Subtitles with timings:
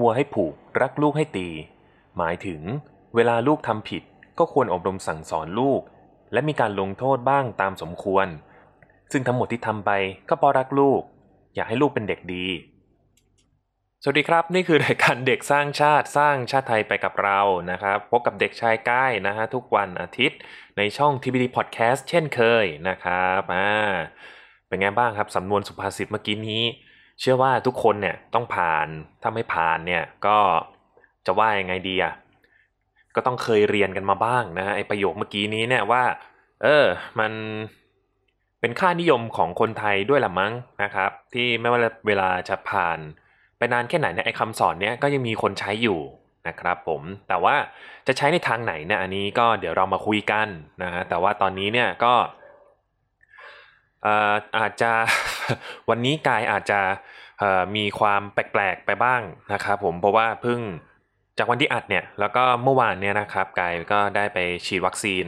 [0.00, 1.48] วัวให้ผูก รักลูกให้ตี
[2.18, 2.60] หมายถึง
[3.14, 4.02] เวลาลูกทำผิด
[4.38, 5.80] ก็ควรอบรมสั่งสอนลูก
[6.32, 8.26] และมีการลงโทษบ้างตามสมควร
[9.12, 9.90] ซึ่งทั้งหมดที่ทำไป
[10.28, 11.00] ก็เพราะรักลูก
[11.54, 12.46] อยากให้ลูกเป็นเด็กดี
[14.02, 20.38] สวัสดีครับ นี่คือรายการเด็กสร้างชาติสร้างชาติไทยไปกับเรานะครับ พบกับเด็กชายก้ายนะฮะทุกวันอาทิตย์
[20.76, 23.70] ในช่อง TBD Podcast เช่นเคยนะครับอ่า
[24.68, 26.64] เป็นไงบ้างครับสำนวนสุภาษิตเมื่อกี้นี้
[27.20, 28.86] เชื่อว่าทุกคนเนี่ยต้องผ่าน
[29.22, 30.38] ถ้าไม่ผ่านเนี่ยก็
[31.26, 32.12] จะว่ายังไงดีอะ
[33.14, 36.02] ก็ต้องเคยเรียนกันมาบ้างนะฮะไอประโยคเมื่อกี้นี้เนี่ยว่า
[36.62, 36.84] เออ
[37.20, 37.32] มัน
[38.60, 42.98] เป็นค่านิยมของคนไทยด้วยละมั้งนะครับ ที่ไม่ว่าเวลาจะผ่าน
[43.58, 46.00] ไปนานแค่ไหนเนี่ยไอ้คำสอนเนี้ยก็ยังมีคนใช้อยู่
[46.48, 47.54] นะครับผมแต่ว่า
[48.06, 50.48] จะใช้ในทางไหนเนี่ยอันนี้ก็เดี๋ยวเรามาคุยกัน
[50.82, 52.14] นะฮะแต่ว่าตอนนี้เนี่ยก็
[54.58, 54.92] อาจจะ
[55.88, 56.80] วันนี้กายอาจจะ
[57.76, 60.60] มีความแปลกๆไปบ้างนะครับผมเพราะว่าเพิ่ง
[61.38, 65.26] จากวันที่อัดเนี่ยแล้วก็เมื่อวานเนี่ยนะครับกายก็ได้ไปฉีดวัคซีน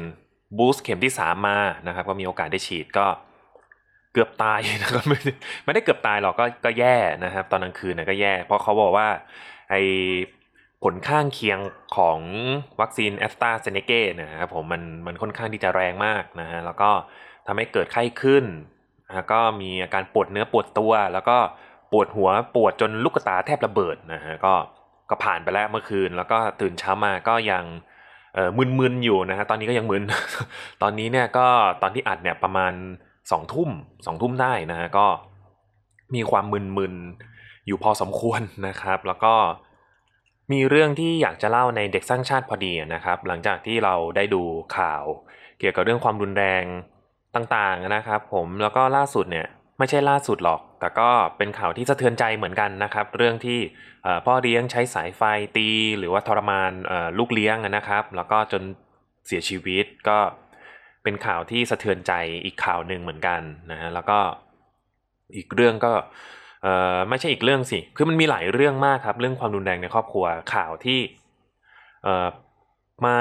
[0.58, 3.06] boost เข็มที่ 3 มานะครับ ก็มีโอกาสได้ฉีดก็
[4.12, 5.32] เกือบตายนะครับไม่ได้
[5.64, 9.08] ไม่ได้เกือบตายหรอกก็ก็แย่นะครับ ตอนกลางคืนเนี่ยก็แย่ เพราะเขาบอกว่า
[9.70, 9.74] ไอ
[10.82, 11.58] ผลข้างเคียง
[11.96, 12.18] ของ
[12.80, 16.90] วัคซีนแอสตราเซเนกาะครับผมมันมันค่อนข้างที่จะแรงมากนะฮะแล้วก็
[17.46, 18.44] ทำให้เกิดไข้ขึ้น
[19.14, 21.38] แล้วก็มีอาการปวดเนื้อปวดตัว แล้วก็
[21.92, 24.54] ปวดหัวปวดจนลูกตาแทบระเบิดนะฮะก็
[25.10, 27.64] ก็ผ่านไปแล้วเมื่อคืน แล้วก็ตื่นเช้ามาก็ยัง
[28.78, 30.02] มึนๆอยู่นะฮะตอนนี้ก็ยังมึน
[30.82, 31.46] ตอนนี้เนี่ยก็
[31.82, 32.72] ตอนที่อัดเนี่ยประมาณ
[33.30, 33.70] สองทุ่ม
[34.06, 35.06] สองทุ่มได้นะฮะก็
[36.14, 36.44] มีความ
[36.78, 39.34] มึนๆอยู่พอสมควรนะครับ แล้วก็
[40.52, 44.42] มีเรื่องที่อยากจะเล่าในเด็กสร้างชาติพอดีนะครับ หลังจากที่เราได้ดู
[44.76, 45.04] ข่าว
[45.58, 46.64] เกี่ยวกับเรื่องความรุนแรง
[47.34, 49.46] ต่างๆนะครับ ผมแล้วก็ล่าสุดเนี่ย
[49.78, 53.58] ไม่ใช่ล่าสุดหรอก แต่ก็เป็นข่าวที่สะเทือนใจเหมือนกันนะครับ เรื่องที่
[54.26, 55.22] พ่อเลี้ยงใช้สายไฟ
[55.56, 55.68] ตี
[55.98, 56.72] หรือว่าทรมาน
[57.18, 58.62] ลูกเลี้ยงนะครับ แล้วก็จน
[59.26, 60.18] เสียชีวิตก็
[61.02, 62.12] เป็นข่าวที่สะเทือนใจ
[62.44, 63.40] อีกข่าวหนึ่งเหมือนกัน
[63.70, 64.18] นะฮะแล้วก็
[65.36, 65.92] อีกเรื่องก็
[67.08, 71.00] ไม่ใช่อีกเรื่องสิ คือมันมีหลายเรื่องมากครับ เรื่องความรุนแรงในครอบครัวข่าวที่
[73.06, 73.18] มา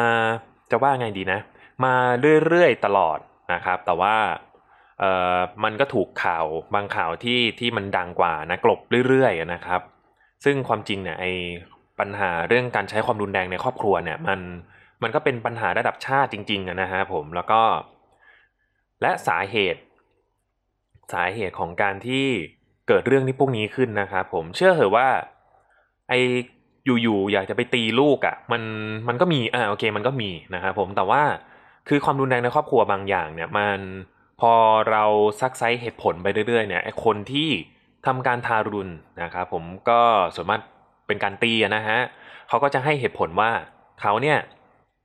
[0.71, 1.39] จะว่าไงดีนะ
[1.85, 1.93] มา
[2.47, 3.19] เรื่อยๆตลอด
[3.53, 4.15] นะครับ แต่ว่า
[5.01, 9.81] เอ่อมันก็ถูกข่าวบางข่าวที่ที่มันดังกว่านะกลบเรื่อยๆนะครับ
[10.43, 11.25] ซึ่งความจริงเนี่ยไอ
[11.99, 14.39] ปัญหาเรื่องการใช้ความรุนแรงในครอบครัวเนี่ยมัน
[15.03, 17.61] มันก็เป็นปัญหาระดับชาติจริงๆนะฮะผมแล้วก็
[19.01, 19.81] และสาเหตุ
[21.13, 22.25] สาเหตุของการที่
[22.87, 25.07] เกิดเรื่องที่พวกนี้ขึ้นนะครับผมเชื่อเหอะว่า
[26.09, 26.13] ไอ
[26.85, 28.61] อยู่ๆอยากจะไปตีลูกอะ่ะ มัน
[29.07, 31.21] มันก็มีอ่าโอเค มันก็มีนะครับผมแต่ว่า
[31.89, 33.79] คือความรุนแรงในครอบครัวบางอย่างเนี่ย มัน
[34.41, 34.55] พอ
[34.91, 35.03] เรา
[35.41, 37.49] ซักไซเหตุผลไปเรื่อยๆเนี่ยคนที่
[38.05, 38.93] ทำการทารุณ
[39.23, 40.01] นะครับผมก็
[40.35, 40.61] ส่วนมาก
[41.07, 41.99] เป็นการตีนะฮะ
[42.47, 43.51] เขาก็จะให้เหตุผลว่า
[44.01, 44.37] เขาเนี่ย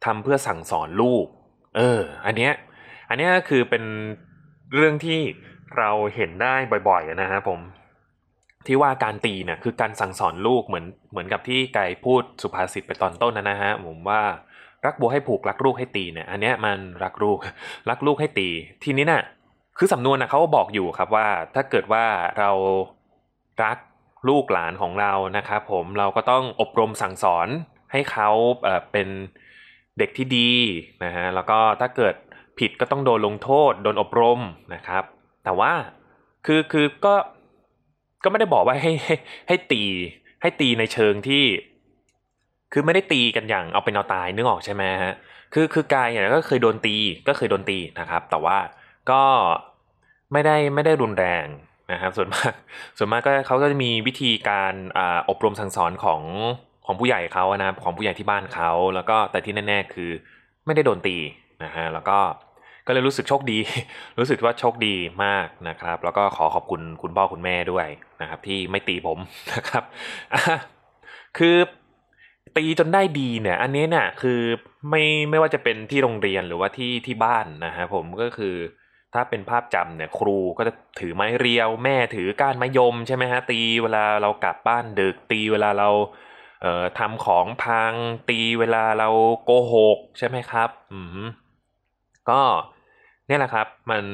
[0.04, 1.26] ทำเพื่อสั่งสอนลูก
[1.76, 2.52] เออ อันเนี้ย
[3.08, 3.84] อันเนี้ยก็คือเป็น
[4.74, 5.20] เรื่องที่
[5.76, 6.54] เราเห็นได้
[6.88, 7.60] บ่อยๆนะฮะผม
[8.66, 14.22] ที่ว่าการตีเนี่ยคือการสั่งสอนลูกเหมือนเหมือนกับที่ไก่พูดสุภาษิตไปตอนต้นนะนะฮะผมว่า
[14.84, 17.38] รักบัวให้ผูกรักลูกให้ตีเนี่ยอันเนี้ยมันรักลูก
[17.90, 18.48] รักลูกให้ตี
[18.84, 19.22] ทีนี้น่ะ
[19.78, 22.04] คือสำนวนนะเขาก็บอกอยู่ครับว่าถ้าเกิดว่า
[22.38, 22.50] เรา
[23.64, 23.78] รัก
[24.28, 27.48] ลูกหลานของเรานะครับผมเราก็ต้องอบรมสั่งสอน
[27.92, 28.28] ให้เขา
[28.92, 29.08] เป็น
[29.98, 30.50] เด็กที่ดี
[31.04, 32.14] นะฮะแล้วก็ถ้าเกิด
[32.58, 34.40] ผิดก็ต้องโดนลงโทษ โดนอบรม
[34.74, 35.04] นะครับ
[35.44, 35.72] แต่ว่า
[36.46, 37.14] คือคือก็
[38.22, 39.14] ก็ไม่ได้บอกว่าให้ให้
[39.48, 39.82] ให้ตี
[40.42, 41.44] ให้ตีในเชิงที่
[42.72, 45.14] คือไม่ได้ตีกันอย่างเอาเป็นเอาตายนึกออกใช่ไหมฮะ
[45.54, 46.96] คือคือกายเนี่ยก็เคยโดนตี
[47.28, 48.56] ก็เคยโดนตีนะครับ แต่ว่า
[49.10, 49.22] ก็
[50.32, 51.46] ไม่ได้ไม่ได้รุนแรง
[51.92, 52.52] นะครับ ส่วนมาก
[52.98, 56.22] ส่วนมากก็เขาก็จะมีวิธีการออบรมสั่งสอนของ
[56.86, 60.10] ของผู้ใหญ่เขาอะนะครับของผู้ใหญ่ที่บ้านเขาแล้วก็แต่ที่แน่ๆคือ
[60.66, 61.16] ไม่ได้โดนตี
[61.64, 62.18] นะฮะแล้วก็
[62.86, 63.58] ก็เลยรู้สึกโชคดี
[64.18, 67.86] รู้สึกว่าโชคดีมากนะครับ แล้วก็ขอขอบคุณคุณพ่อคุณแม่ด้วย
[68.20, 69.18] นะครับ ที่ไม่ตีผม
[69.54, 69.84] นะครับ
[71.38, 71.56] คือ
[72.56, 74.40] ตีจนได้ดีเนี่ย อันนี้เนี่ยคือ
[74.90, 78.56] ไม่ไม่ว่าจะเป็นที่โรงเรียนหรือว่าที่ที่บ้านนะฮะผมก็คือ
[79.14, 85.88] ถ้าเป็นภาพจำเนี่ย ครูก็จะถือไม้เรียว แม่ถือก้านไมะยมใช่ไหมฮะตีเวลาเรากลับบ้านดึกตีเวลาเรา
[86.62, 87.92] เอ่อทำของพัง
[88.30, 89.08] ตีเวลาเรา
[89.44, 91.24] โกหกใช่ไหมครับอืม
[92.30, 92.42] ก็
[93.26, 94.04] เนี่ยแหละครับมัน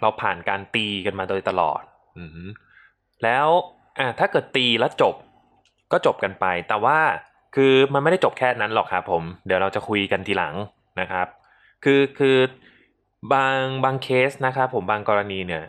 [0.00, 1.82] เราผ่านการตีกันมาโดยตลอด
[2.16, 2.48] อืม
[3.24, 3.48] แล้ว
[3.98, 5.14] อะถ้าเกิดตีแล้วจบ
[5.92, 6.98] ก็จบกันไป แต่ว่า
[7.54, 10.54] คือมันไม่ได้จบแค่นั้นหรอกครับผม เดี๋ยวเราจะคุยกันทีหลัง
[11.00, 11.26] นะครับ
[11.84, 12.36] คือคือ
[13.32, 15.64] บางบางเคสนะครับผมบางกรณีเนี่ย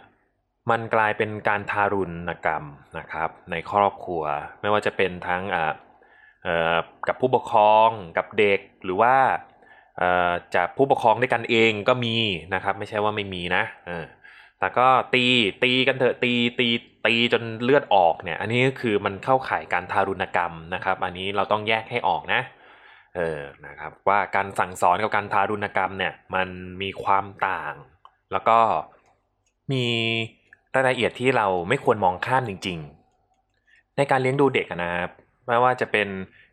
[0.71, 2.63] มันกลายเป็นการทารุณกรรม
[2.97, 4.23] นะครับ ในครอบครัว
[4.61, 6.77] ไม่ว่าจะเป็นทั้งอ่า
[7.07, 9.15] กับผู้ปกครองกับเด็กหรือว่า
[10.55, 12.15] จากผู้ปกครองด้วยกันเองก็มี
[12.53, 13.63] นะครับ ไม่ใช่ว่าไม่มีนะ
[14.63, 15.25] แต่ก็ตี
[15.63, 16.67] ตีกันเถอะตีตี
[17.05, 22.41] ตีจนเลือดออกเนี่ย อันนี้ก็คือมันเข้าข่ายการทารุณกรรมนะครับ อันนี้เราต้องแยกให้ออกนะ
[23.15, 26.47] เออนะครับ ว่าการสั่งสอนกับการทารุณกรรมเนี่ยมัน
[26.81, 27.73] มีความต่าง
[28.31, 28.59] แล้วก็
[29.71, 29.85] มี
[30.75, 32.77] รายละเอียดที่เราไม่ควรมองข้ามจริง
[33.37, 35.09] ๆ ในการเลี้ยงดูเด็กนะครับ
[35.47, 36.07] ไม่ว่าจะเป็น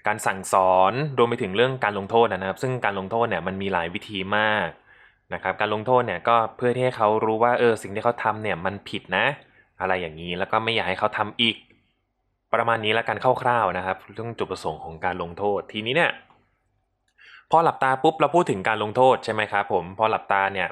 [0.07, 4.69] การสั่งสอนรวมไปถึงเรื่องการลงโทษนะครับ ซึ่งการลงโทษเนี่ยมันมีหลายวิธีมาก
[5.35, 9.27] นะครับการลงโทษเนี่ยก็เพื่อที่ให้เขารู้ว่าเออสิ่งที่เขาทำเนี่ยมันผิดนะ
[9.81, 11.57] อะไรอย่างนี้แล้วก็ไม่อยากให้เขาทำอีก
[12.55, 16.11] ประมาณนี้แล้วกันคร่าวๆนะครับเรื่องจุดประสงค์ของการลงโทษทีนี้เนี่ย
[17.51, 20.69] พอหลับตาปุ๊บเราพูดถึงการลงโทษใช่ไหมครับผมพอหลับตาเนี่ย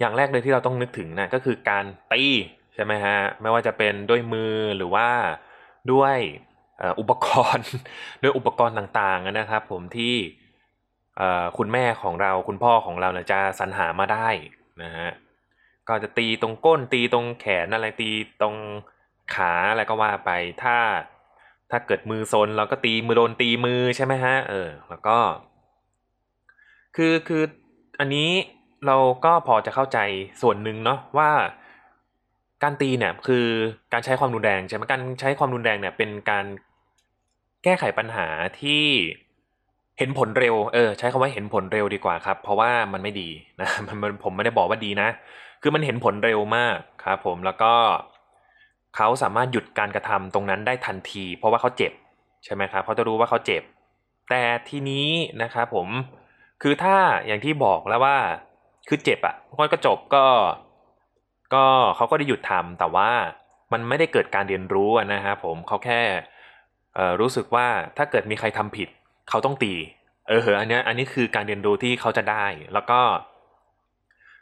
[0.00, 2.22] อย่างแรกเลยที่เราต้องนึกถึงนะก็คือการตี
[2.74, 5.08] ใช่ไหมฮะไม่ว่าจะเป็นด้วยมือหรือว่า
[5.92, 6.16] ด้วย
[7.00, 7.66] อุปกรณ์
[8.22, 10.14] ด้วยอุปกรณ์ต่างๆนะครับ ผมที่
[11.58, 14.28] คุณแม่ของเราคุณพ่อของเราเนี่ยจะสรรหามาได้
[14.82, 15.10] นะฮะ
[15.88, 18.10] ก็จะตีตรงก้นตีตรงแขนอะไรตี
[18.40, 18.56] ตรง
[19.34, 20.30] ขาอะไรก็ว่าไป
[20.62, 20.76] ถ้า
[21.70, 25.18] ถ้าเกิดมือซนเราก็ตีมือโดนตีมือใช่ไหมฮะเออแล้วก็
[26.96, 27.42] คือคือ
[28.00, 28.30] อันนี้
[28.86, 29.98] เราก็พอจะเข้าใจ
[30.42, 31.30] ส่วนหนึ่งเนาะว่า
[32.62, 33.46] การตีเนี่ยคือ
[33.92, 36.44] การใช้ความรุนแรงใช่ไหมการใช้ความรุนแรงเนี่ยเป็นการ
[37.64, 38.26] แก้ไขปัญหา
[38.60, 38.84] ที่
[39.98, 43.28] เห็นผลเร็วเออใช้คำว่าเห็นผลเร็วดีกว่าครับ เพราะว่ามันไม่ดี
[43.60, 43.68] นะ
[44.02, 45.08] มันผมไม่ได้บอกว่าดีนะ
[45.62, 47.72] คือมันเห็นผลเร็วมากครับผมแล้วก็
[48.96, 51.92] เขาสามารถหยุดการกระทำตรงนั้นได้ทันที เพราะว่าเขาเจ็บ
[52.44, 53.62] ใช่ไหมครับเขาจะรู้ว่าเขาเจ็บ
[54.30, 55.08] แต่ทีนี้
[55.42, 55.88] นะครับผม
[56.62, 56.96] คือถ้า
[57.26, 58.16] อย่างที่บอกแล้วว่า
[58.88, 59.34] คือเจ็บอะ่ะ
[59.72, 60.24] ก็จบก็
[61.54, 61.64] ก็
[61.96, 63.10] เขาก็ได้หยุดทำแต่ว่า
[63.72, 66.00] มันไม่ได้เกิดการเรียนรู้อะนะครับผมเขาแค่
[67.20, 67.66] รู้สึกว่า
[67.96, 68.88] ถ้าเกิดมีใครทำผิด
[69.28, 69.74] เขาต้องตี
[70.28, 73.00] เออเอันนี้อันนี้คือการเรียนรู้ที่เขาจะได้ แล้วก็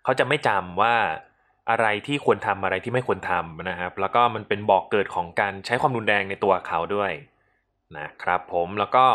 [0.04, 0.94] เขาจะไม่จำว่า
[1.70, 7.12] อะไรที่ควรทำอะไรที่ไม่ควรทำนะครับ แล้วก็มันเป็นบอกเกิดของการใช้ความรุนแรงในตัวเขาด้วย
[7.98, 9.06] นะครับ ผมแล้วก็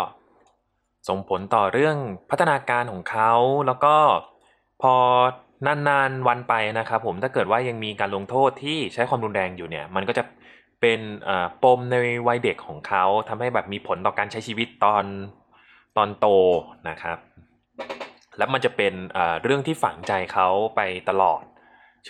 [1.07, 1.97] ส่งผลต่อเรื่อง
[2.29, 3.31] พัฒนาการของเขา
[3.67, 3.95] แล้วก็
[4.81, 4.93] พอ
[5.67, 10.23] นานๆวันไปนะครับ ผมถ้าเกิดว่ายังมีการลงโทษที่ใช้ความรุนแรงอยู่เนี่ย มันก็จะ
[10.81, 10.99] เป็น
[11.63, 11.95] ปมใน
[12.27, 15.03] วัยเด็กของเขาทำให้แบบมีผลต่อการใช้ชีวิตตอน
[15.97, 16.27] ตอนโต
[16.89, 17.17] นะครับ
[18.37, 18.93] แล้วมันจะเป็น
[19.43, 21.43] เรื่องที่ฝังใจเขาไปตลอด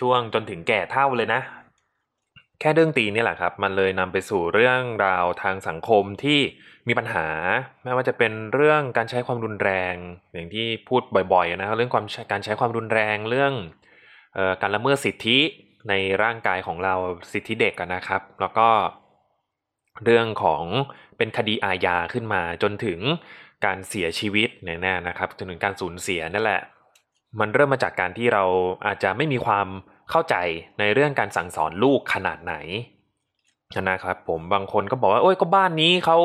[0.00, 1.40] ช่วงจนถึงแก่เท่าเลยนะ
[2.60, 6.40] แค่เรื่องตีนี่แหละครับ มันเลยนำไปสู่เรื่องราวทางสังคมที่
[6.88, 7.26] มีปัญหา
[7.84, 9.94] ไม่ว่าจะเป็นเรื่องการใช้ความรุนแรง
[10.32, 11.02] อย่างที่พูด
[11.32, 13.52] บ่อยๆนะครับเรื่องความการใช้ความรุนแรงเรื่อง
[14.36, 15.38] ออการละเมิดสิทธิ
[15.88, 16.94] ในร่างกายของเรา
[17.32, 18.68] สิทธิเด็กนะครับ แล้วก็
[20.04, 20.64] เรื่องของ
[21.18, 23.00] เป็นคดีอาญาขึ้นมาจนถึง
[23.64, 26.60] การเสียชีวิตแน่ๆนะครับจนถึงการสูญเสียนั่นแหละ
[27.40, 28.44] มันเริ่มมาจากการที่เรา
[28.86, 29.66] อาจจะไม่มีความ
[30.10, 30.36] เข้าใจ
[30.78, 32.54] ในเรื่องการสั่งสอนลูกขนาดไหน
[33.90, 36.18] นะครับผมบางคนก็บอกว่าโอ้ยก็บ้านนี้เขา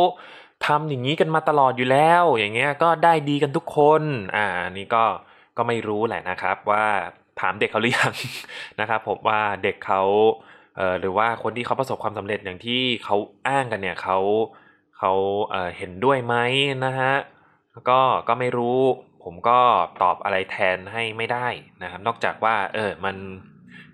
[0.67, 4.01] ทำอย่างนี้กันมาตลอดอยู่แล้ว อย่างเงี้ยก็ได้ดีกันทุกคน
[4.35, 4.45] อ่า
[4.77, 5.03] นี่ก็
[5.57, 6.85] ก็ไม่รู้แหละนะครับว่า
[7.39, 8.13] ถามเด็กเขาหรือยัง
[8.79, 10.01] นะครับผมว่าเด็กเขา
[10.77, 13.15] เอ่อหรือว่าคนที่เขาประสบความสำเร็จอย่างที่เขา
[13.47, 14.19] อ้างกันเนี่ยเขา
[14.97, 15.13] เขา
[15.51, 16.35] เเห็นด้วยไหม
[16.85, 17.13] นะฮะ
[17.89, 18.81] ก็ก็ไม่รู้
[19.23, 19.59] ผมก็
[20.01, 21.47] ตอบอะไรแทนให้ไม่ได้
[21.83, 23.15] นะครับ นอกจากว่าเออมัน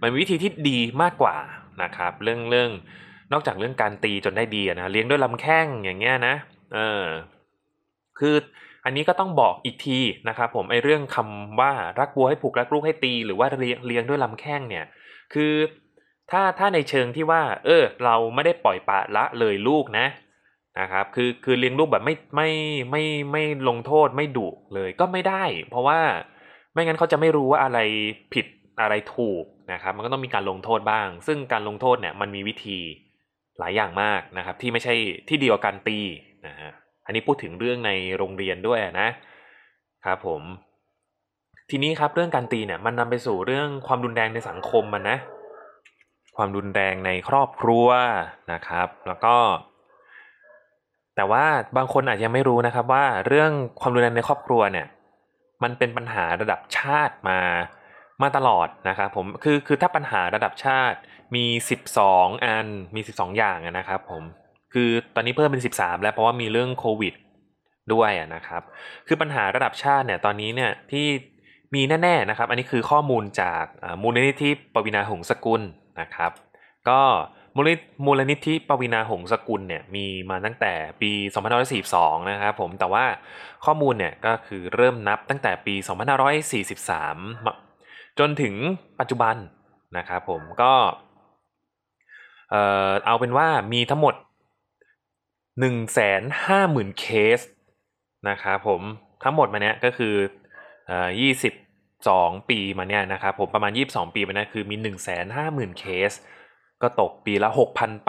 [0.02, 1.36] มันวิธีที่ดีมากกว่า
[1.84, 2.70] นะครับ เรื่องเรื่อง
[3.34, 6.36] นอกจากเรื่องการตีจนได้ดีนะเลี้ยงด้วยลำแข้งอย่างเงี้ยนะ
[6.74, 7.04] เออ
[8.20, 8.36] คือ
[8.86, 14.86] อันนี้ก็ต้องบอกอีกทีนะครับผมไอเรื่องคำว่ารักวัวให้ผูกรักลูกให้ตีหรือว่าเลี้ยงเลี้ยงด้วยลำแข้งเนี่ย
[15.34, 15.54] คือ
[16.32, 20.06] ถ้าถ้าในเชิงที่ว่า เออ เราไม่ได้ปล่อยปะละเลยลูกนะ
[20.80, 22.50] นะครับคือคือเลี้ยงลูกแบบไม่ไม่
[22.92, 26.00] ไม่ไม่ลงโทษไม่ดุเลยก็ไม่ได้ เพราะว่า
[26.74, 27.80] ไม่งั้นเขาจะไม่รู้ว่าอะไร
[28.34, 28.46] ผิด
[28.82, 32.80] อะไรถูกนะครับมันก็ต้องมีการลงโทษบ้าง ซึ่งการลงโทษเนี่ยมันมีวิธี
[33.60, 34.94] หลายอย่างมากนะครับ ที่ไม่ใช่
[35.30, 36.00] ที่เดียวกันตี
[36.48, 36.72] นะฮะ
[37.06, 39.10] อันนี้พูดถึงเรื่องในโรงเรียนด้วยนะ
[40.06, 40.42] ครับผม
[41.70, 45.18] ทีนี้ครับเรื่องการตีเนี่ยมันนำไปสู่เรื่องความรุนแรงในสังคมมันนะ
[46.38, 47.88] ความรุนแรงในครอบครัว
[48.54, 49.36] นะครับ แล้วก็
[51.16, 51.46] แต่ว่า
[51.78, 54.88] บางคนอาจจะไม่รู้นะครับว่าเรื่องความรุนแรงในครอบครัวเนี่ย
[55.64, 57.40] มันเป็นปัญหาระดับชาติมา
[58.22, 60.98] มาตลอดนะครับผมคือคือถ้าปัญหาระดับชาติ
[61.36, 61.46] มี
[61.96, 64.24] 12 อันมี 12 อย่างนะครับผม
[64.74, 67.14] คือตอนนี้เพิ่มเป็น 13 แล้วเพราะว่ามีเรื่องโควิด
[67.94, 68.62] ด้วยนะครับ
[69.08, 71.08] คือปัญหาระดับชาติเนี่ยตอนนี้เนี่ยที่
[71.76, 73.64] มีแน่ๆนะครับ อันนี้คือข้อมูลจาก
[74.02, 75.62] มูลนิธิปวินาหงสกุล
[76.02, 76.32] นะครับ
[76.90, 77.02] ก็
[77.56, 77.74] มูลนิ
[78.06, 81.12] มูลนิธิปวีนาหงสกุลเนี่ยมีมาตั้งแต่ปี
[81.72, 83.06] 2542 นะครับผมแต่ว่า
[83.66, 85.76] ข้อมูลเนี่ยก็คือเริ่มนับตั้งแต่ปี
[87.38, 88.56] 2543 จนถึง
[89.00, 89.36] ปัจจุบัน
[89.98, 90.74] นะครับผมก็
[92.50, 94.16] เอ่อเอาเป็นว่ามีทั้งหมด
[95.78, 97.06] 150,000 เค
[97.38, 97.40] ส
[98.30, 98.82] นะครับผม
[99.24, 100.16] ทั้งหมดมาเนี้ยก็คือ
[100.88, 101.10] เอ่อ
[101.80, 104.76] 22ปีมาเนี้ยนะครับผมประมาณ 22 ปีมาเนี้ยคือมี
[105.28, 106.12] 150,000 เคส
[106.84, 107.50] ก็ตกปีละ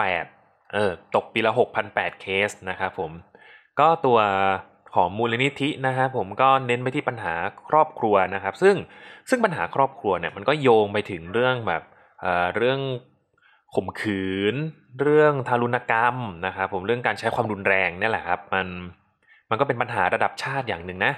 [0.07, 1.51] 6,008เออตกปีละ
[1.85, 3.11] 6,008เคสนะครับผม
[3.79, 4.19] ก็ตัว
[4.95, 7.33] ของมูลนิธินะครับผมก็เน้นไปที่ปัญหา
[7.69, 8.75] ครอบครัวนะครับ ซึ่ง
[9.29, 11.83] ซึ่งปัญหาครอบครัวเนี่ยมันก็โยงไปถึงเรื่องแบบ
[12.21, 12.79] เอ่อเรื่อง
[13.75, 14.55] ข่มขืน
[15.01, 16.15] เรื่องทารุณกรรม
[16.45, 18.67] นะครับผมเรื่องการใช้ความรุนแรงเนี่ยแหละครับมัน
[19.49, 21.13] มันก็เป็นปัญหาระดับชาติอย่างหนึ่งนะ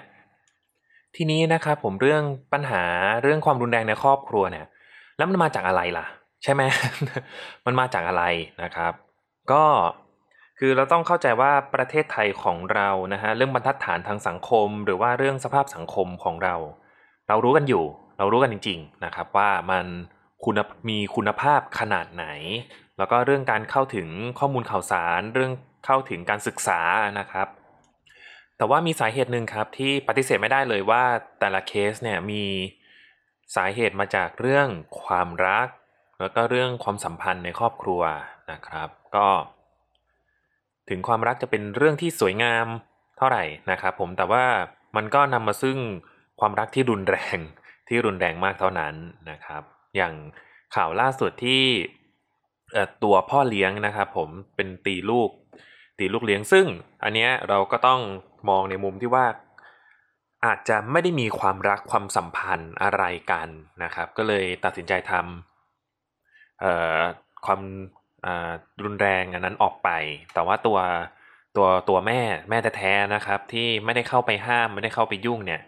[1.15, 2.23] ทีนี้นะครับผมเรื่อง
[2.53, 2.83] ปัญหา
[3.23, 4.65] เรื่องความรุนแรงในครอบครัวเนี่ย
[5.17, 6.05] แล้วมันมาจากอะไรล่ะ
[6.43, 6.61] ใช่ไหม
[7.65, 8.23] มันมาจากอะไร
[8.63, 8.93] นะครับ
[9.51, 9.63] ก็
[10.59, 16.55] คือเราต้องเข้าใจว่าประเทศไทยของเรานะฮะเรื่องบรรทัดฐานทางสังคม หรือว่าเรื่องสภาพสังคมของเรา
[17.27, 17.85] เรารู้กันอยู่
[18.17, 19.85] เรารู้กันจริง ๆ นะครับ ว่ามัน
[20.43, 20.55] คุณ
[20.89, 22.25] มีคุณภาพขนาดไหน
[22.97, 24.07] แล้วก็เรื่องการเข้าถึง
[24.39, 25.51] ข้อมูลข่าวสาร เรื่อง
[25.85, 26.79] เข้าถึงการศึกษา
[27.19, 27.47] นะครับ
[28.57, 31.03] แต่ว่ามีสาเหตุหนึ่งครับที่ปฏิเสธไม่ได้เลยว่า
[31.39, 32.43] แต่ละเคสเนี่ยมี
[33.55, 34.67] สาเหตุมาจากเรื่อง
[35.03, 35.67] ความรัก
[36.19, 38.01] แล้วก็เรื่องความสัมพันธ์ในครอบครัว
[38.51, 39.27] นะครับ ก็
[40.89, 42.65] ถึงความรักจะเป็นเรื่องที่สวยงาม
[43.17, 44.45] เท่าไหร่นะครับผมแต่ว่า
[44.95, 45.77] มันก็นำมาซึ่ง
[46.39, 47.37] ความรักที่รุนแรง
[47.87, 48.93] ที่รุนแรงมากเท่านั้น
[49.29, 49.63] นะครับ
[49.95, 50.13] อย่าง
[50.75, 51.63] ข่าวล่าสุดที่
[53.03, 55.29] ตัวพ่อเลี้ยงนะครับผมเป็นตีลูก
[55.99, 56.65] ตีลูกเลี้ยงซึ่ง
[57.03, 58.01] อันเนี้ยเราก็ต้อง
[58.49, 59.25] มองในมุมที่ว่า
[60.45, 63.47] อาจจะไม่ได้มีความรักความสัมพันธ์อะไรกัน
[63.83, 65.56] นะครับ ก็เลยตัดสินใจทำ
[67.45, 67.61] ความ
[68.83, 69.89] รุนแรงอันนั้นออกไป
[70.33, 70.77] แต่ว่าตัว
[71.55, 75.61] ตัวตัวแม่แม่แท้ๆนะครับ ที่ไม่ได้เข้าไปห้ามไม่ได้เข้าไปยุ่งเนี่ย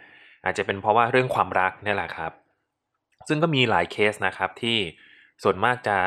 [0.43, 2.31] อาจจะเป็นเพราะว่าเรื่องความรักนี่แหละครับ
[3.27, 4.77] ซึ่งก็มีหลายเคสนะครับที่
[5.43, 5.97] ส่วนมากจะ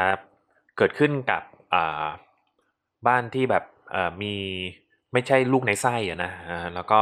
[0.77, 1.43] เกิดขึ้นกับ
[3.07, 3.65] บ้านที่แบบ
[4.23, 4.35] มี
[5.12, 6.33] ไม่ใช่ลูกในไส้อะนะ
[6.75, 7.01] แล้วก็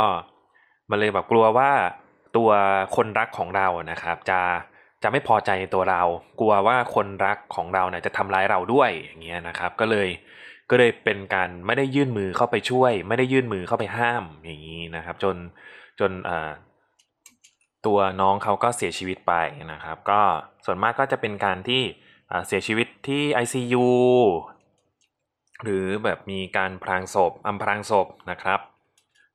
[0.91, 1.71] มันเลยแบบกลัวว่า
[2.37, 2.51] ตัว
[2.97, 4.41] คนรักของเราอะนะครับ จะ
[5.03, 6.03] จะไม่พอใจในตัวเรา
[6.41, 10.09] กลัวว่าคนรักของเราเนี่ยจะทำร้ายเราด้วยอย่างเงี้ยนะครับ ก็เลย
[10.71, 15.37] ก็เลยเป็นการไม่ได้ยื่นมือเข้าไปช่วย ไม่ได้ยื่นมือเข้าไปห้ามอย่างนี้นะครับ จน
[16.01, 16.13] จน
[17.87, 19.35] ตัวน้องเขาก็เสียชีวิตไป
[19.73, 20.21] นะครับ ก็
[20.65, 21.83] ส่วนมากก็จะเป็นการที่
[22.47, 23.87] เสียชีวิตที่ ICU
[25.65, 28.61] หรือแบบมีการพรางศพอำพรางศพนะครับ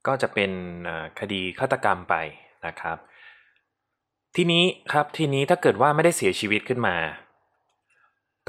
[0.07, 0.51] ก็จะเป็น
[1.19, 2.15] คดีฆาตกรรมไป
[2.67, 2.97] นะครับ
[4.35, 6.95] ทีนี้ครับทีนี้ถ้าเกิดว่าไม่ได้เสียชีวิตขึ้นมา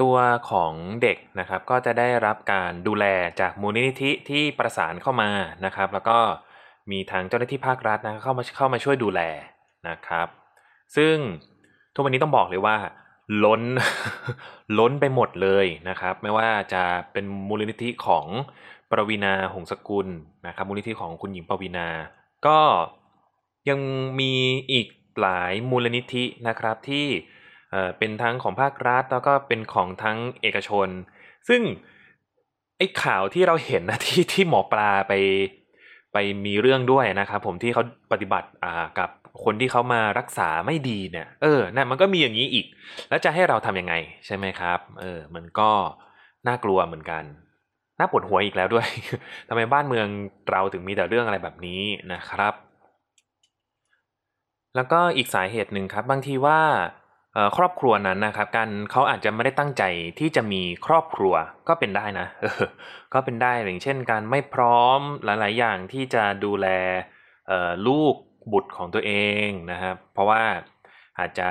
[0.01, 0.15] ตัว
[0.49, 3.05] ของเด็กนะครับก็จะได้รับการดูแล
[3.39, 5.29] จากมูลนิธิที่ประสานเข้ามา
[5.65, 6.17] นะครับ แล้วก็
[6.91, 9.21] มีทางเจ้าหน้าที่ภาครัฐนะเข้ามาเข้ามาช่วยดูแล
[9.89, 10.27] นะครับ
[10.95, 11.15] ซึ่ง
[11.93, 12.77] ทุกวันนี้ต้องบอกเลยว่า
[13.43, 13.61] ล้น
[14.79, 18.25] ล้นไปหมดเลยนะครับ ไม่ว่าจะเป็นมูลนิธิของ
[18.89, 20.07] ปวีนาหงสกุล
[20.47, 21.87] นะครับ มูลนิธิของคุณหญิงปวีนา
[22.45, 22.59] ก็
[23.69, 23.79] ยัง
[24.19, 24.33] มี
[24.71, 24.87] อีก
[25.21, 27.07] หลายมูลนิธินะครับที่
[27.97, 30.87] เป็นทั้งของภาครัฐแล้วก็เป็นของทั้งเอกชน
[31.49, 31.61] ซึ่ง
[32.77, 35.13] ไอ้ข่าวที่เราเห็นนะที่ที่หมอปลาไป
[36.13, 39.09] ไปมีเรื่องด้วยนะครับผมที่เขาปฏิบัติอ่ากับ
[39.43, 42.65] คนที่เขามารักษาไม่ดีเนี่ยเออนั่นมันก็มีอย่างนี้อีก
[43.09, 43.93] แล้วจะให้เราทำยังไง
[44.25, 45.69] ใช่ไหมครับเออมันก็
[46.47, 47.23] น่ากลัวเหมือนกัน
[47.99, 48.87] น่าปวดหัวอีกแล้วด้วย
[49.49, 50.07] ทำไมบ้านเมือง
[50.51, 51.81] เราถึงมีแต่เรื่องอะไรแบบนี้
[52.13, 52.53] นะครับ
[54.77, 56.59] แล้วก็อีกสาเหตุหนึ่งครับ บางทีว่า
[57.57, 59.83] ครอบครัวนั้นนะครับการเขาอาจจะไม่ได้ตั้งใจ
[60.19, 61.35] ที่จะมีครอบครัว
[61.67, 62.27] ก็เป็นได้นะ
[63.13, 66.67] ก็เป็นได้อย่างเช่น การไม่พร้อมหลาย ๆ อย่างที่จะดูแล
[67.87, 68.13] ลูก
[68.51, 69.13] บุตรของตัวเอ
[69.45, 70.41] งนะครับ เพราะว่า
[71.19, 71.49] อาจจะ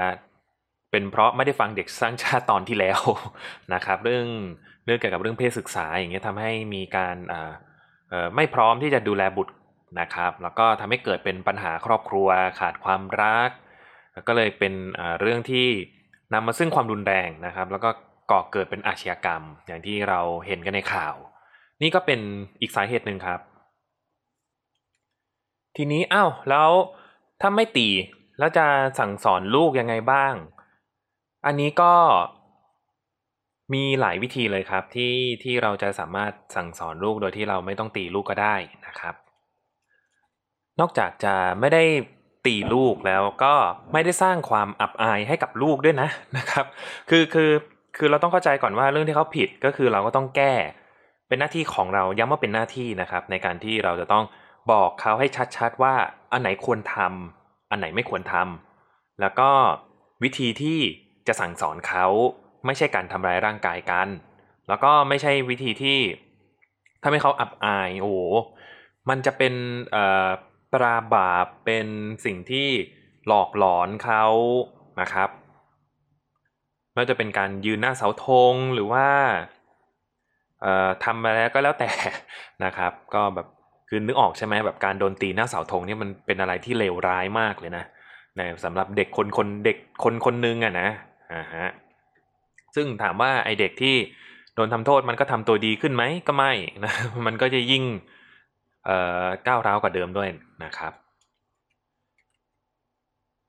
[0.90, 3.00] เป็นเพราะไม่ได้ฟังเด็กสร้างชาติตอนที่แล้ว
[3.74, 4.26] นะครับ เรื่อง
[4.84, 7.16] เรื่องเกี่ยวกับเรื่องเพศศึกษาอย่างเงี้ยทำให้มีการ
[8.36, 9.52] ไม่พร้อมที่จะดูแลบุตร
[10.00, 12.28] นะครับ แล้วก็ทำให้เกิดเป็นปัญหาครอบครัว
[12.60, 13.50] ขาดความรัก
[14.14, 14.74] แล้วก็เลยเป็น
[15.20, 15.68] เรื่องที่
[16.34, 17.90] นำมาซึ่งความรุนแรงนะครับ แล้วก็
[18.30, 21.14] ก่อเกิดเป็นอาชญากรรม อย่างที่เราเห็นกันในข่าว
[21.82, 22.20] นี่ก็เป็น
[22.60, 23.40] อีกสาเหตุหนึ่งครับ
[25.76, 26.70] ทีนี้อ้าวแล้ว
[27.40, 27.88] ถ้าไม่ตี
[28.38, 28.66] แล้วจะ
[28.98, 30.34] สั่งสอนลูกยังไงบ้าง
[31.46, 31.94] อันนี้ก็
[33.74, 38.54] มีหลายวิธีเลยครับที่ที่เราจะสามารถสั่งสอนลูกโดยที่เราไม่ต้องตีลูกก็ได้
[38.86, 39.14] นะครับ
[40.80, 41.82] นอกจากจะไม่ได้
[42.46, 43.54] ตีลูกแล้วก็
[43.92, 46.64] ไม่ได้สร้างความอับอายให้กับลูกด้วยนะนะครับ
[47.10, 47.50] คือคือ
[47.96, 50.54] คือเราต้องเข้าใจก่อนว่าเรื่องที่เขาผิดก็คือเราก็ต้องแก้
[51.28, 54.24] เป็นหน้าที่ของเราย้ำว่าเป็นหน้าที่นะครับ ในการที่เราจะต้อง
[54.72, 55.94] บอกเขาให้ชัดๆว่า
[56.32, 59.50] อันไหนควรทำอันไหนไม่ควรทำแล้วก็
[60.22, 60.78] วิธีที่
[61.26, 62.06] จะสั่งสอนเขา
[62.66, 64.08] ไม่ใช่การทำร้ายร่างกายกัน
[64.68, 65.98] แล้วก็ไม่ใช่วิธีที่
[67.02, 68.14] ทำให้เขาอับอายโอ้
[69.08, 69.54] มันจะเป็น
[70.72, 71.86] ปราบาปเป็น
[72.24, 72.68] สิ่งที่
[73.26, 74.24] หลอกหลอนเขา
[75.00, 75.30] นะครับ
[76.92, 79.06] ไม่ว่าจะเป็นการยืนหน้าเสาธงหรือว่า
[80.62, 81.90] เอ่อทำอะไรก็แล้วแต่
[82.64, 83.46] นะครับ ก็แบบ
[83.88, 87.84] คือนึกออกใช่ไหมแบบการโดนตีหน้าเสาธงนี่มันเป็นอะไรที่เลวร้ายมากเลยนะ
[88.36, 90.88] ในสำหรับเด็กคนคนเด็กคนคนนึงอะนะ
[91.32, 91.66] อ่าฮะ
[92.74, 93.94] ซึ่งถามว่าไอเด็กที่
[94.54, 96.52] โดนทำโทษมันก็ทำตัวดีขึ้นไหมก็ไม่
[96.84, 96.92] นะ
[97.26, 97.84] มันก็จะยิ่ง
[99.46, 100.28] ก้าวร้าวกว่าเดิมด้วย
[100.64, 100.92] นะครับ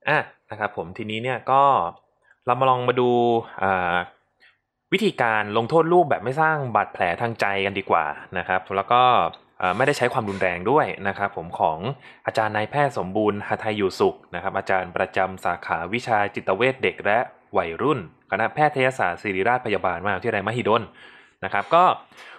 [0.08, 1.64] อะนะครับผมทีนี้เนี่ยก็
[2.46, 3.10] เรามาลองมาดู
[4.94, 8.06] วิธีการลงโทษลูกแบบไม่สร้างบาดแผลทางใจกันดีกว่า
[8.38, 9.02] นะครับ แล้วก็
[9.78, 11.78] ไม่ได้ใช้ความรุนแรงด้วยนะครับผมของ
[12.26, 17.20] อาจารย์นายแพทย์สมบูรณ์หทัยอยู่สุขนะครับ อาจารย์ประจำสาขาวิชาจิตเวชเด็กและ
[17.58, 18.00] วัยรุ่น
[18.32, 20.82] คณะแพทยศาสตร์ศิริราชพยาบาลมหาวิทยาลัยมหิดล
[21.44, 21.84] นะครับ ก็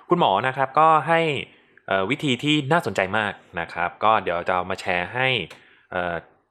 [0.08, 1.20] คุณหมอนะครับก็ให้
[2.10, 5.28] วิธีที่น่าสนใจมากนะครับ ก็เดี๋ยวจะเอามาแชร์ให้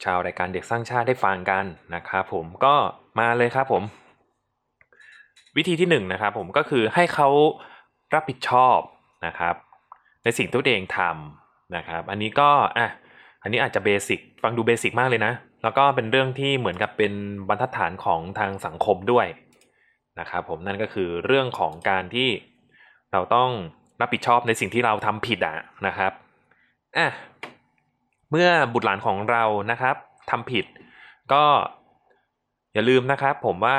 [0.03, 1.65] ชาวรายการเด็กสร้างชาติได้ฟังกัน
[1.95, 2.75] นะครับผมก็
[3.19, 3.83] มาเลยครับผม
[5.57, 7.29] วิธีที่1นนะครับผมก็คือให้เขา
[8.13, 8.79] รับผิดชอบ
[9.25, 9.55] นะครับ
[10.23, 12.87] ในสิ่งที่ตัวเองทำนะครับ อันนี้ก็อะ
[13.43, 17.13] อันนี้อาจจะเบสิกฟังดูเบสิกมากเลยนะ แล้วก็เป็นเรื่องที่เหมือนกับเป็น
[17.47, 19.27] บรรทัดฐานของทางสังคมด้วย
[20.19, 22.29] นะครับผมนั่นก็คือเรื่องของการที่
[23.11, 23.49] เราต้อง
[24.01, 25.57] รับผิดชอบในสิ่งที่เราทำผิดอะ
[25.87, 26.11] นะครับ
[26.97, 27.07] อะ
[28.31, 29.95] เมื่อบุตรหลานของเรานะครับ
[30.31, 30.65] ทำผิด
[31.33, 31.43] ก็
[32.73, 33.77] อย่าลืมนะครับ ผมว่า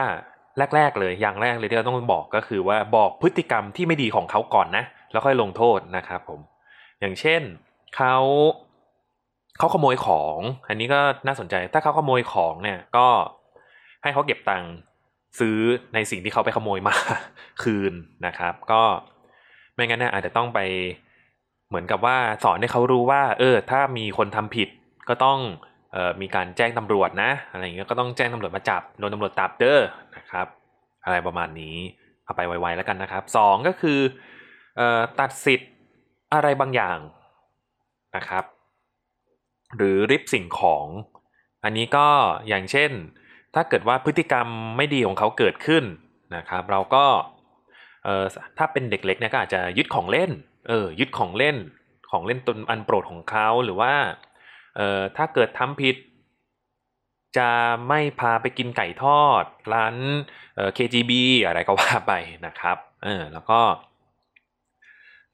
[0.76, 6.40] แรก ๆ เลยอย่างแรกเลยที่เราต้องบอกก็คือว่าบอกพฤติกรรมที่ไม่ดีของเขาก่อนนะ แล้วค่อยลงโทษนะครับผม
[7.00, 7.42] อย่างเช่น
[7.96, 8.16] เขา
[9.59, 10.37] เขาขโมยของ
[10.68, 13.07] อันนี้ก็น่าสนใจ ถ้าเขาขโมยของเนี่ยก็
[14.02, 14.72] ให้เขาเก็บตังค์
[15.40, 15.59] ซื้อ
[15.94, 16.94] ในสิ่งที่เขาไปขโมยมา
[17.62, 17.92] คืน
[18.26, 18.83] นะครับ ก็
[19.79, 20.61] ไม่งั้นเนี่ยอาจจะต้องไป
[21.69, 24.69] เหมือนกับว่าสอนให้เขารู้ว่า เออ ถ้ามีคนทำผิด
[25.09, 25.38] ก็ต้อง
[25.97, 29.81] ออมีการแจ้งตำรวจนะ อะไรอย่างเงี้ยก็ต้องแจ้งตำรวจมาจับโดนตำรวจตับเด้อ
[30.17, 30.47] นะครับ
[31.05, 31.77] อะไรประมาณนี้
[32.25, 33.99] เอาไปไวๆแล้วกันนะครับสองก็คือ
[34.81, 35.71] ออตัดสิทธิ์
[36.35, 36.99] อะไรบางอย่าง
[38.17, 38.45] นะครับ
[39.77, 40.87] หรือริบสิ่งของ
[41.64, 42.07] อันนี้ก็
[42.49, 42.91] อย่างเช่น
[43.55, 45.85] ถ้าเกิดว่าพฤติกรรมไม่ดีของเขาเกิดขึ้น
[46.37, 47.05] นะครับ เราก็
[48.09, 48.25] ออ
[48.59, 50.31] ถ้าเป็นเด็กเล็กเนี่ยก็อาจจะยึดของเล่น
[50.68, 51.57] เออ ยึดของเล่น
[52.11, 53.92] ของเล่นตนอันโปรดของเขาหรือว่า
[54.77, 55.97] เออถ้าเกิดทำผิด
[57.38, 57.51] จะ
[57.88, 59.94] ไม่พาไปกินไก่ทอด ร้าน
[60.57, 61.12] เออ KGB
[61.47, 62.12] อะไรก็ว่าไป
[62.47, 63.61] นะครับ เออ แล้วก็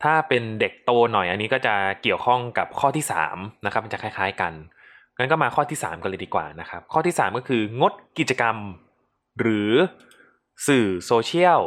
[0.02, 4.52] ถ้าเป็นเด็กโตหน่อยอันนี้ก็จะเกี่ยวข้องกับข้อที่3นะครับ มันจะคล้าย ๆ กัน
[5.18, 8.56] งั้นก็มาข้อที่ 3 กันเลยดีกว่านะครับ ข้อที่ 3 ก็คืองดกิจกรรม
[9.40, 9.72] หรือ
[10.68, 11.60] สื่อโซเชียล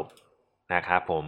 [0.73, 1.25] นะครับผม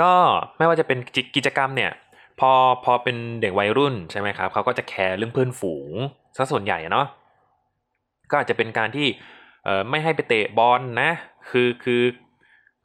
[0.00, 0.12] ก็
[0.58, 0.98] ไม่ว่าจะเป็น
[1.36, 1.92] กิจกรรมเนี่ย
[2.40, 2.52] พอ
[2.84, 5.90] พอเป็นเด็กวัยรุ่นใช่ไหมครับเขาก็จะแคร์เรื่องเพื่อนฝูง
[6.36, 7.06] ซะส่วนใหญ่เนาะ
[8.30, 9.06] ก็อาจจะเป็นการที่
[9.90, 11.10] ไม่ให้ไปเตะบอลนะ
[11.50, 12.02] คือคือ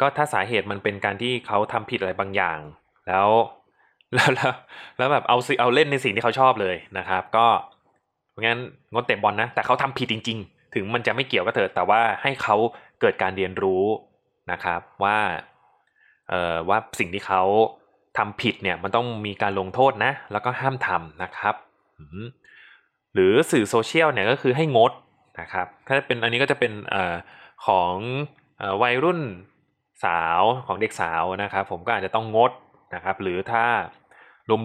[0.01, 2.59] ก็ถ้าสาเหตุมันเป็นการที่เขาทำผิดอะไรบางอย่าง
[3.07, 3.29] แล้ว
[4.15, 4.53] แล้วแล้ว
[4.97, 7.47] แล้วแบบเอาเอาเล่นในสิ่งที่เขาชอบเลยนะครับ ก็
[8.31, 8.59] เพราะงั้น
[8.93, 12.55] งดเตะบอลนะ แต่เขาทำผิดจริง ๆ ถึงมันจะไม่เกี่ยวก็เถอะแต่ว่าให้เขา
[13.01, 13.83] เกิดการเรียนรู้
[14.51, 15.17] นะครับว่า
[16.29, 17.43] เอ่อว่าสิ่งที่เขา
[18.17, 21.55] ทำผิดเนี่ยมันต้องมีการลงโทษนะ แล้วก็ห้ามทำนะครับ
[23.13, 24.91] หรือสื่อโซเชียลเนี่ยก็คือให้งด
[25.39, 26.95] นะครับถ้าเป็นอันนี้ก็จะเป็นอ
[27.65, 27.95] ของ
[28.81, 29.19] วัยรุ่น
[30.05, 32.51] สาวของเด็กสาวนะครับ ผมก็อาจจะต้องงด
[32.95, 33.65] นะครับ หรือถ้า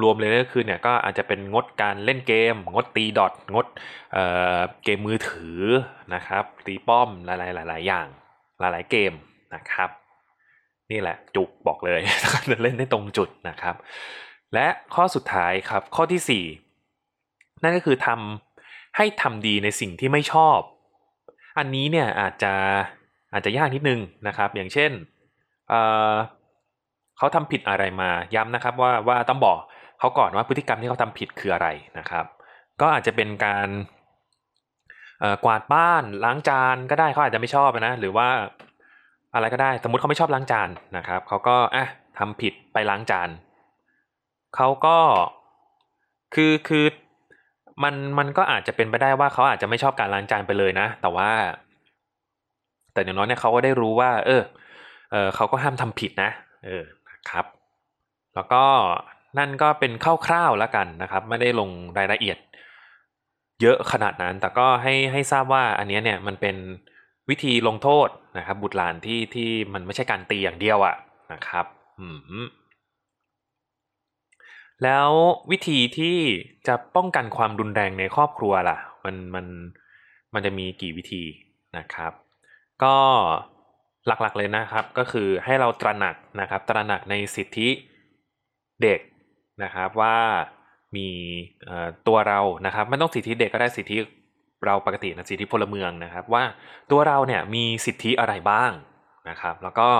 [0.03, 3.67] รวมๆเลยก็คือเนี่ยก็อาจจะเป็นงดการเล่นเกม งดตีดอทงด
[4.13, 5.61] เเกมมือถือ
[6.15, 8.07] นะครับ ตีป้อมหลายๆหลายๆอย่าง
[8.61, 9.13] หลายๆเกม
[9.55, 9.91] นะครับ
[10.91, 12.01] นี่แหละจุกบอกเลย
[12.63, 13.75] เล่นได้ตรงจุดนะครับ
[14.55, 16.45] และข้อสุดท้ายครับข้อที่
[16.95, 20.59] 4 นั่นก็คือทำให้ทำดีในสิ่งที่ไม่ชอบ
[21.59, 22.55] อันนี้เนี่ยอาจจะ
[23.33, 24.91] อาจจะยากนิดนึงนะครับ อย่างเช่น
[25.69, 29.59] เเขาทำผิดอะไรมาย้ำนะครับว่าว่าต้องบอก
[29.99, 32.25] เขาก่อนว่าพฤติกรรมที่เขาทำผิดคืออะไรนะครับ
[32.81, 33.69] ก็อาจจะเป็นการ
[35.45, 38.29] กวาดบ้านล้างจานก็ได้เขาอาจจะไม่ชอบนะ หรือว่า
[39.35, 41.87] อะไรก็ได้สมมติเขาไม่ชอบล้างจานนะครับเขาก็อะ
[42.19, 43.29] ทำผิดไปล้างจาน
[44.57, 44.99] เขาก็
[46.35, 46.85] คือคือ
[47.83, 51.31] มันมันก็อาจจะเป็นไปได้ว่าเขาอาจจะไม่ชอบการล้างจานไปเลยนะ แต่ว่า
[52.93, 54.43] แต่อย่างน้อยเนี่ยเขาก็ได้รู้ว่า เออ
[55.13, 56.31] เออเขาก็ห้ามทำผิดนะ
[56.67, 56.85] เออ
[57.31, 57.47] ครับ
[58.35, 58.65] แล้วก็
[59.39, 59.93] นั่นก็เป็น
[60.27, 62.39] คร่าวๆแล้วกันนะครับ ไม่ได้ลงรายละเอียด
[63.63, 66.57] เยอะขนาดนั้น แต่ก็ให้ให้ทราบว่าอันนี้เนี่ยมันเป็น
[67.31, 70.97] วิธีลงโทษนะครับ บุตรหลานที่ที่มันไม่ใช่การตีอย่างเดียวอะ
[71.33, 71.67] นะครับ
[71.99, 72.07] อื
[72.43, 72.45] ม
[74.85, 75.11] แล้ว
[75.51, 76.19] วิธีที่
[76.67, 79.47] จะป้องกันความรุนแรงในครอบครัวล่ะ มันมัน
[80.35, 81.25] มันจะมีกี่วิธี
[81.77, 82.13] นะครับ
[82.83, 82.97] ก็
[84.07, 87.69] หลักๆเลยนะครับ ก็คือให้เราตระหนักนะครับ ตระหนักในสิทธิ
[88.83, 89.01] เด็ก
[89.63, 90.17] นะครับว่า
[90.97, 91.09] มี
[92.07, 93.99] ตัวเรานะครับไม่ต้องสิทธิเด็กก็ได้สิทธิ
[94.67, 96.45] เราปกตินะสิทธิพลเมืองนะครับ ว่า
[96.91, 98.73] ตัวเราเนี่ยมีสิทธิอะไรบ้าง
[99.29, 99.91] นะครับ แล้วก็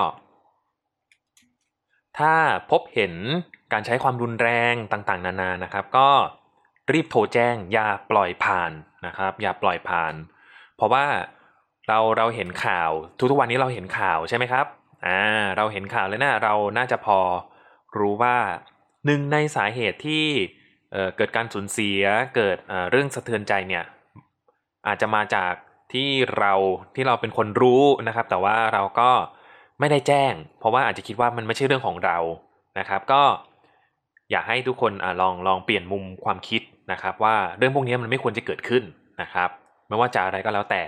[2.19, 2.33] ถ้า
[2.71, 3.13] พบเห็น
[3.73, 6.09] การใช้ความรุนแรงต่างๆ นานานะครับ ก็
[6.93, 8.71] รีบโทรแจ้งอย่าปล่อยผ่าน
[9.05, 10.13] นะครับ อย่าปล่อยผ่าน
[10.75, 11.05] เพราะว่า
[11.87, 14.65] เราเราเห็นข่าวทุกๆวันนี้เราเห็นข่าวใช่ไหมครับ
[15.05, 15.21] อ่า
[15.57, 17.19] เราเห็นข่าวแล้วนะเราน่าจะพอ
[17.97, 18.37] รู้ว่า
[19.05, 20.25] หนึ่งในสาเหตุที่
[21.17, 22.01] เกิดการสูญเสีย
[22.35, 22.57] เกิด
[22.91, 23.83] เรื่องสะเทือนใจเนี่ย
[24.87, 25.53] อาจจะมาจาก
[25.93, 26.53] ที่เรา
[26.95, 29.09] ที่เราเป็นคนรู้นะครับ แต่ว่าเราก็
[29.79, 32.17] ไม่ได้แจ้ง เพราะว่าอาจจะคิดว่ามันไม่ใช่เรื่องของเรา
[32.79, 33.21] นะครับ ก็
[34.31, 38.83] อยากให้ทุกคนอลองลองเปลี่ยนมุมความคิดนะครับ ว่าเรื่องพวกนี้มันไม่ควรจะเกิดขึ้น
[39.21, 39.49] นะครับ
[39.87, 40.83] ไม่ว่าจะอะไรก็แล้วแต่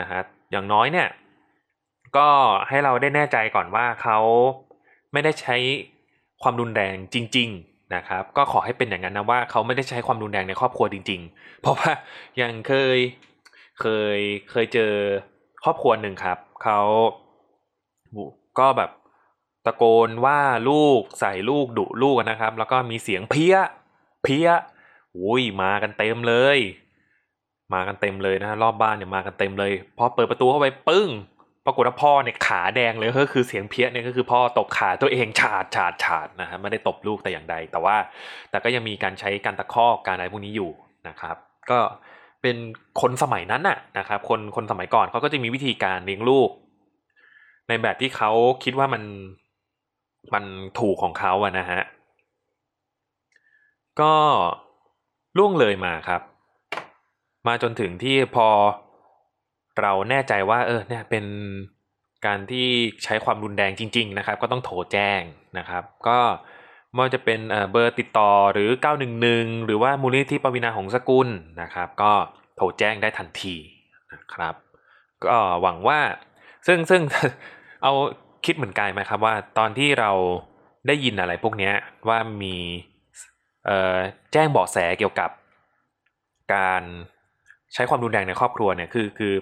[0.00, 0.20] นะฮะ
[0.50, 1.08] อย่างน้อยเนี่ย
[2.16, 2.28] ก็
[2.68, 4.18] ให้เราได้แน่ใจก่อนว่าเขา
[5.12, 5.56] ไม่ได้ใช้
[6.42, 11.90] ความรุนแรงจริง ๆ นะครับก็ขอให้เป็นอย่างนั้นนะว่าเขาไม่ได้ใช้ความรุนแรงในครอบครัวจริง ๆ เพราะว่า
[12.40, 12.98] ยังเคย
[13.80, 14.18] เคย
[14.50, 14.92] เคยเจอ
[15.64, 16.80] ครอบครัวหนึ่งครับเขา
[18.58, 18.90] ก็แบบ
[19.66, 23.56] ตะโกนว่าลูกใส่ลูกดุลูกนะครับ แล้วก็มีเสียงเพี้ย
[24.24, 24.48] เพี้ย
[25.18, 26.58] อุ้ยมากันเต็มเลย
[27.72, 31.08] มากันเต็มเลยนะรอบบ้านเนี่ยมากันเต็มเลยพอเปิดประตูเข้าไปปึ้ง
[31.66, 37.96] ปรากฏว่าพ่อเนี่ยขาแดงเลยก็คือเสียงเพี้ยเนี่ยก็คือพ่อตบขาตัวเองฉาดฉาดฉาดนะฮะไม่ได้ตบลูกแต่อย่างใด แต่ว่า
[38.50, 40.70] แต่ก็ยังมีการใช้การตะคอกการอะไรพวกนี้อยู่
[41.08, 41.36] นะครับ
[41.70, 41.78] ก็
[42.42, 42.56] เป็น
[43.00, 46.50] คนสมัยนั้นน่ะนะครับ คนคนสมัยก่อนเขาก็จะมีวิธีการเลี้ยงลูก
[47.68, 48.30] ในแบบที่เขา
[48.64, 49.02] คิดว่ามัน
[50.34, 50.44] มัน
[50.78, 51.80] ถูกของเขาอะนะฮะ
[54.00, 54.12] ก็
[55.38, 56.22] ล่วงเลยมาครับ
[57.46, 58.48] มาจนถึงที่พอ
[59.80, 61.24] เราแน่ใจว่าเออเนี่ยเป็น
[62.26, 62.68] การที่
[63.04, 65.20] ใช้ความรุนแรงจริง ๆ นะครับ ก็ต้องโทรแจ้ง
[65.58, 66.18] นะครับ ก็
[66.92, 68.70] ไม่ว่าจะเป็นเบอร์ติดต่อหรือ
[69.18, 71.28] 911 หรือว่ามูลนิธิปวินาของสกุล
[71.62, 72.12] นะครับ ก็
[72.56, 73.56] โทรแจ้งได้ทันที
[74.12, 74.54] นะครับ
[75.24, 76.00] ก็หวังว่า
[76.66, 77.02] ซึ่งซึ่ง
[77.82, 77.92] เอา
[78.44, 80.10] คิดเหมือนกันไหมครับว่าตอนที่เรา
[80.86, 81.70] ได้ยินอะไรพวกนี้
[82.08, 82.56] ว่ามี
[84.32, 85.30] แจ้งเบาะแสเกี่ยวกับ
[86.54, 86.82] การ
[87.74, 89.34] ใช้ความรุนแรงในครอบครัวเนี่ยคือคือ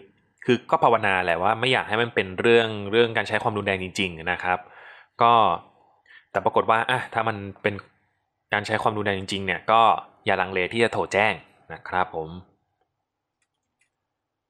[0.45, 4.59] คือก็ภาวนาแหละว่าไม่อยากให้มันเป็นเรื่องเรื่องการใช้ความรุนแรงจริง ๆ นะครับ
[5.23, 5.33] ก็
[6.31, 7.75] แต่ปรากฏว่าอะถ้ามันเป็น
[8.53, 9.81] การใช้ความรุนแรงจริง ๆ เนี่ยก็
[10.27, 11.35] อย่าลังเลที่จะโทรแจ้ง
[11.73, 12.31] นะครับผม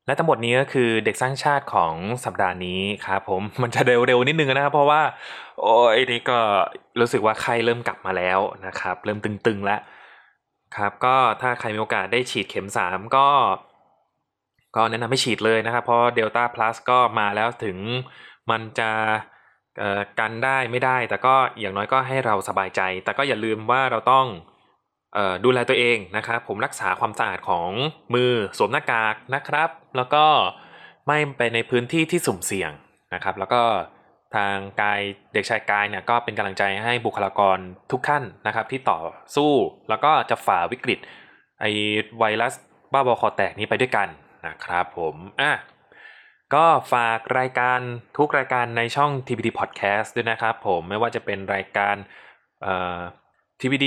[0.07, 5.03] และทั้งหมดนี้ก็คือเด็กสร้างชาติของสัปดาห์นี้ครับผมมันจะเร็วๆนิดนึงนะครับ เพราะว่า
[5.61, 6.39] โอ้ยนี่ก็
[7.01, 9.81] รู้สึกว่าไข้เริ่มกลับมาแล้วนะครับ เริ่มตึงๆแล้ว
[10.77, 13.27] ครับก็ถ้าใครมีโอกาสได้ฉีดเข็มสามก็
[14.77, 17.79] ก็แนะนำให้ฉีดเลยนะครับ เพราะเดลต้าพลัสก็มาแล้วถึง
[18.51, 18.91] มันจะ
[20.21, 24.27] กันได้ไม่ได้ แต่ก็อย่างน้อยก็ให้เราสบายใจ แต่ก็อย่าลืมว่าเราต้อง
[25.45, 27.71] ดูแลตัวเองนะครับ ผมรักษาความสะอาดของ
[28.15, 30.25] มือสวมหน้ากากนะครับ แล้วก็
[31.07, 32.71] ไม่ไปในพื้นที่ที่สุ่มเสี่ยง
[33.15, 33.63] นะครับ แล้วก็
[34.37, 35.01] ทางกาย
[35.33, 37.59] เด็กชายกายเนี่ยก็เป็นกำลังใจให้บุคลากร
[37.93, 38.99] ทุกท่านนะครับ ที่ต่อ
[39.37, 39.53] สู้
[39.89, 40.99] แล้วก็จะฝ่าวิกฤต
[41.61, 41.65] ไอ
[42.19, 42.55] ไวรัส
[42.93, 44.09] บ้าบอคอแตกนี้ไปด้วยกัน
[44.47, 45.53] นะครับผมอะ
[46.55, 47.81] ก็ฝากรายการ
[48.17, 51.97] ทุกรายการในช่อง TPD Podcast ด้วยนะครับผมไม่ว่าจะเป็นรายการ
[52.63, 53.01] เอ่อ
[53.61, 53.87] TPD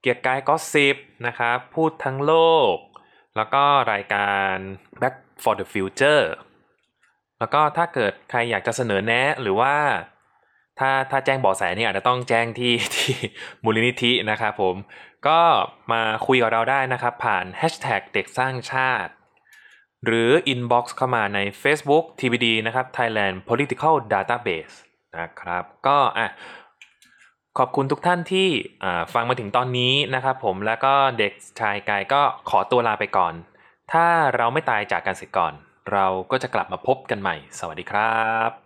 [0.00, 2.34] เกียร์กายก็สิบนะครับพูดทั้งโล
[2.72, 2.76] ก
[3.36, 4.54] แล้วก็รายการ
[5.00, 6.24] Back for the Future
[7.38, 9.74] แล้วก็ถ้าเกิดใครอยากจะเสนอแนะหรือว่า
[10.78, 13.14] ถ้าถ้าแจ้งบอแสนี่อาจจะต้องแจ้งที่ที่
[13.64, 14.76] มูลนิธินะครับผม
[15.28, 15.40] ก็
[15.92, 19.12] มาคุยกับเราได้นะครับ ผ่าน Hashtag เด็กสร้างชาติ
[20.06, 24.74] หรือ inbox เข้ามาใน Facebook TBD นะครับ Thailand Political Database
[25.18, 26.28] นะครับ ก็อะ
[27.58, 28.48] ขอบคุณทุกท่านที่
[29.14, 33.34] ฟังมาถึงตอนนี้นะครับผมแล้วก็เด็กชายกายก็ขอตัวลาไปก่อน
[33.92, 35.52] ถ้าเราไม่ตายจากการเสร็จก่อน
[35.92, 38.65] เราก็จะกลับมาพบกันใหม่ สวัสดีครับ